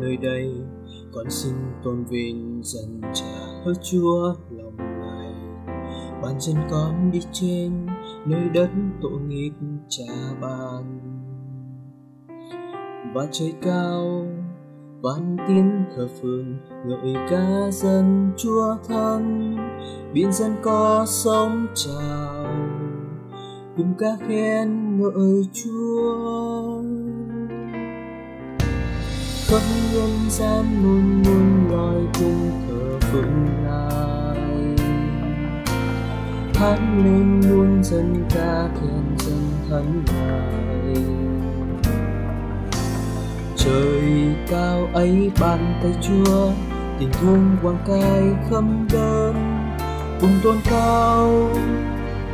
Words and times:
nơi 0.00 0.16
đây. 0.16 0.52
Con 1.12 1.30
xin 1.30 1.54
tôn 1.84 2.04
vinh 2.04 2.60
dân 2.64 3.00
cha 3.14 3.36
hỡi 3.64 3.74
chúa 3.82 4.34
lòng 4.50 4.76
này. 4.76 5.34
Bàn 6.22 6.34
chân 6.38 6.56
con 6.70 7.10
đi 7.10 7.20
trên, 7.32 7.86
nơi 8.26 8.48
đất 8.54 8.70
tội 9.02 9.20
nghiệp 9.20 9.52
cha 9.88 10.04
ban. 10.40 11.00
Và 13.14 13.26
trời 13.32 13.52
cao, 13.62 14.26
ban 15.02 15.36
tiếng 15.48 15.84
thờ 15.96 16.08
phượng 16.22 16.56
ngợi 16.86 17.14
ca 17.30 17.70
dân 17.70 18.32
chúa 18.36 18.76
thân. 18.88 19.56
Biển 20.12 20.32
dân 20.32 20.52
có 20.62 21.04
sóng 21.06 21.66
trào, 21.74 22.46
cùng 23.76 23.94
ca 23.98 24.16
khen 24.28 24.98
ngợi 25.00 25.48
chúa 25.52 26.82
khắp 29.54 29.62
nhân 29.92 30.30
gian 30.30 30.82
luôn 30.82 31.22
luôn 31.24 31.70
loài 31.70 32.06
cùng 32.18 32.50
thờ 32.68 33.08
phượng 33.12 33.46
ngài. 33.64 34.76
Hát 36.54 36.78
lên 37.04 37.40
luôn 37.48 37.84
dân 37.84 38.24
ca 38.34 38.68
khen 38.80 39.18
dân 39.18 39.50
thánh 39.70 40.04
ngài. 40.06 41.04
Trời 43.56 44.34
cao 44.48 44.88
ấy 44.94 45.30
bàn 45.40 45.80
tay 45.82 45.92
chúa, 46.02 46.50
tình 46.98 47.12
thương 47.12 47.56
quang 47.62 47.78
cai 47.86 48.22
khâm 48.50 48.88
đơn 48.92 49.34
cùng 50.20 50.40
tôn 50.42 50.56
cao 50.70 51.50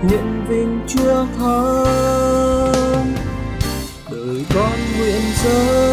nguyện 0.03 0.45
vinh 0.49 0.81
chúa 0.89 1.27
thắng. 1.39 3.15
Đời 4.11 4.45
con 4.55 4.79
nguyện 4.99 5.23
dâng 5.45 5.90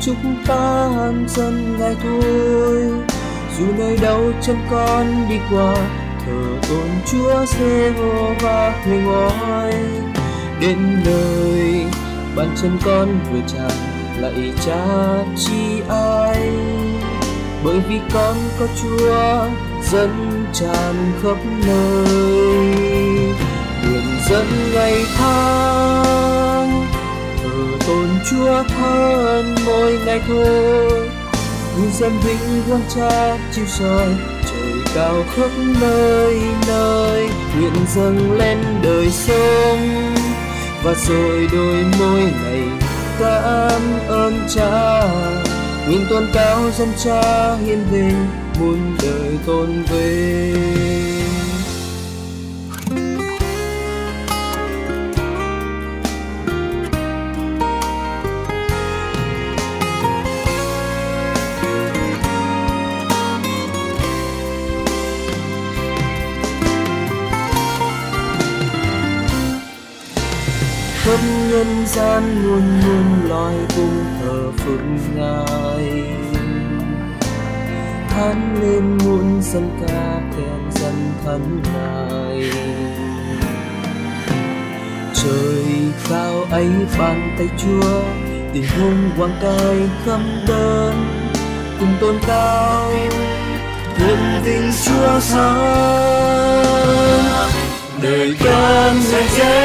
chúng 0.00 0.36
ta 0.46 0.88
hân 0.96 1.28
dân 1.28 1.76
ngài 1.78 1.96
thôi. 2.02 2.74
Dù 3.58 3.64
nơi 3.78 3.96
đâu 3.96 4.32
chân 4.42 4.56
con 4.70 5.06
đi 5.28 5.36
qua, 5.50 5.74
thờ 6.26 6.68
tôn 6.68 6.88
chúa 7.06 7.46
giê 7.46 7.90
hô 7.90 8.34
va 8.40 8.84
người 8.86 8.98
ngói 8.98 9.74
đến 10.60 10.78
nơi, 11.04 11.84
bàn 12.36 12.48
chân 12.62 12.78
con 12.84 13.18
vừa 13.32 13.40
chạm, 13.54 13.78
lại 14.18 14.52
cha 14.66 14.84
chi 15.36 15.82
ai? 15.88 16.52
Bởi 17.64 17.80
vì 17.88 18.00
con 18.14 18.36
có 18.58 18.66
chúa, 18.82 19.44
dân 19.90 20.44
tràn 20.52 21.12
khắp 21.22 21.36
nơi. 21.66 22.74
Đường 23.84 24.18
dân 24.30 24.46
ngày 24.74 25.04
tháng 25.18 26.43
tôn 27.86 28.08
chúa 28.30 28.62
thân 28.68 29.54
mỗi 29.66 29.98
ngày 30.06 30.20
thôi 30.28 31.08
nguyện 31.76 31.90
dân 31.92 32.12
vinh 32.24 32.62
quang 32.68 32.82
cha 32.94 33.38
chiếu 33.54 33.64
soi, 33.66 34.06
trời 34.44 34.72
cao 34.94 35.24
khắp 35.36 35.50
nơi 35.80 36.40
nơi 36.66 37.28
nguyện 37.56 37.72
dâng 37.94 38.38
lên 38.38 38.58
đời 38.82 39.10
sống. 39.10 40.14
Và 40.82 40.94
rồi 41.08 41.48
đôi 41.52 41.84
môi 41.98 42.20
này 42.20 42.62
cảm 43.18 43.82
ơn 44.08 44.46
cha. 44.54 45.02
Nguyện 45.88 46.06
tôn 46.10 46.26
cao 46.34 46.70
dân 46.78 46.88
cha 47.04 47.54
hiên 47.56 47.84
vinh 47.92 48.26
muôn 48.60 48.96
đời 49.02 49.38
tôn 49.46 49.82
vinh. 49.82 51.43
Nhân 71.54 71.86
gian 71.86 72.42
luôn 72.44 72.62
luôn 72.84 73.28
loài 73.28 73.56
cùng 73.76 74.04
thờ 74.20 74.52
phượng 74.58 74.98
ngài. 75.14 76.04
Hát 78.08 78.36
lên 78.60 78.98
muôn 78.98 79.42
dân 79.42 79.70
ca 79.80 80.20
khen 80.36 80.70
dân 80.70 81.12
thân 81.24 81.62
ngài. 81.74 82.50
Trời 85.14 85.64
cao 86.10 86.44
ấy 86.50 86.68
bàn 86.98 87.34
tay 87.38 87.48
chúa, 87.58 88.02
tình 88.52 88.66
hùng 88.78 89.10
quang 89.18 89.38
cai 89.42 89.76
khâm 90.04 90.44
đơn, 90.48 91.06
cùng 91.80 91.94
tôn 92.00 92.18
cao 92.26 92.90
thiên 93.96 94.18
vinh 94.44 94.72
chúa 94.84 95.20
sáng 95.20 96.64
đời 98.02 98.36
con 98.44 98.96
sẽ 99.02 99.28
dân 99.38 99.63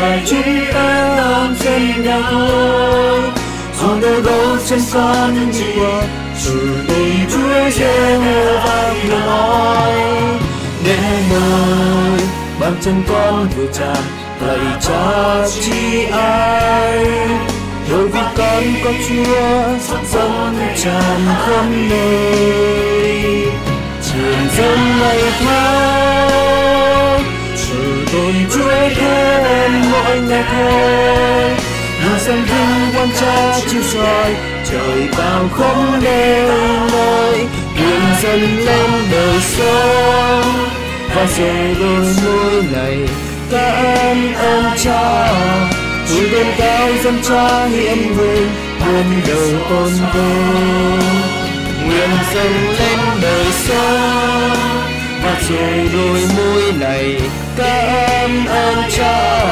trời 0.00 0.66
ca 0.72 1.14
chúng 12.84 13.02
chúa 13.06 13.54
chân 13.62 13.94
con 14.64 15.48
chi 15.60 16.04
ai. 16.12 17.04
Bởi 17.90 18.08
vì 18.08 18.20
con 18.36 18.64
có 18.84 18.90
chúa 19.08 19.78
tràn 20.76 21.26
khắp 21.46 21.64
nơi. 21.90 23.46
Truyền 24.12 24.48
dân 24.56 24.78
ngày 25.00 25.22
tháng 25.40 26.43
cha 33.54 33.60
chiếu 33.70 33.82
soi, 33.82 34.34
trời 34.70 35.08
cao 35.16 35.48
không 35.52 36.00
đêm 36.04 36.48
nơi 36.92 37.46
nguyện 37.76 38.00
dần 38.22 38.40
lên 38.66 38.90
đời 39.12 39.40
sống. 39.40 40.68
Và 41.14 41.26
rồi 41.38 41.76
đôi 41.80 42.14
môi 42.24 42.64
này 42.72 42.98
cảm 43.50 44.34
ơn 44.34 44.64
cha 44.84 45.32
vui 46.08 46.30
đêm 46.30 46.46
cao 46.58 46.88
dân 47.04 47.18
cha 47.28 47.66
hiện 47.66 48.16
nguyện 48.16 48.48
muôn 48.86 49.20
đời 49.26 49.54
tôn 49.70 49.92
vinh 50.14 51.00
Nguyện 51.86 52.10
dâng 52.34 52.68
lên 52.78 52.98
đời 53.22 53.46
sống, 53.68 54.58
và 55.24 55.40
rồi 55.48 55.90
đôi 55.94 56.20
môi 56.36 56.72
này 56.80 57.20
cảm 57.56 58.46
ơn 58.46 58.76
cha 58.96 59.42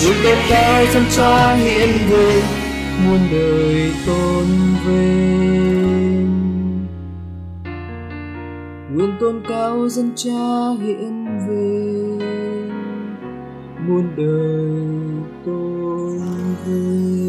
vui 0.00 0.14
đêm 0.24 0.38
cao 0.50 0.84
dân 0.94 1.04
cha 1.16 1.54
hiện 1.54 1.98
nguyện 2.08 2.42
muôn 3.04 3.20
đời 3.32 3.92
tôn 4.06 4.46
vinh. 4.86 6.32
Nguyện 8.94 9.10
tôn 9.20 9.42
cao 9.48 9.88
dân 9.88 10.10
cha 10.16 10.70
hiển 10.82 11.26
vinh, 11.48 12.18
muôn 13.88 14.04
đời 14.16 14.86
tôn 15.44 16.20
vinh. 16.64 17.21